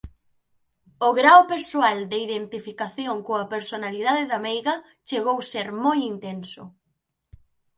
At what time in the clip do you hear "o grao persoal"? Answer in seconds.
1.07-1.99